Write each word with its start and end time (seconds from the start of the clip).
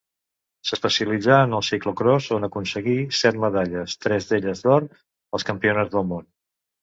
S'especialitzà 0.67 1.35
en 1.47 1.51
el 1.57 1.65
ciclocròs 1.67 2.29
on 2.37 2.47
aconseguí 2.47 2.95
set 3.19 3.37
medalles, 3.45 3.95
tres 4.05 4.29
d'elles 4.31 4.65
d'or, 4.69 4.87
als 5.39 5.45
Campionats 5.51 5.93
del 5.97 6.09
món. 6.15 6.27